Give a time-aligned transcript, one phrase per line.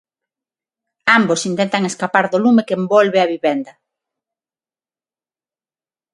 [1.17, 3.73] Ambos intentan escapar do lume que envolve a vivenda.